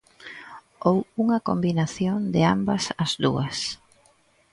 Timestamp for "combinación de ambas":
1.49-2.83